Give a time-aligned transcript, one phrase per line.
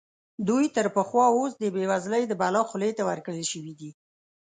[0.47, 3.91] دوی تر پخوا اوس د بېوزلۍ د بلا خولې ته ورکړل شوي دي.